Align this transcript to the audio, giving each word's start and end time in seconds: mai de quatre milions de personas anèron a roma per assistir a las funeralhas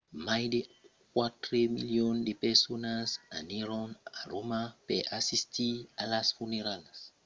mai 0.27 0.43
de 0.53 0.61
quatre 1.13 1.59
milions 1.75 2.23
de 2.27 2.33
personas 2.45 3.07
anèron 3.39 3.87
a 4.19 4.21
roma 4.33 4.63
per 4.87 5.01
assistir 5.19 5.73
a 6.01 6.03
las 6.13 6.27
funeralhas 6.37 6.99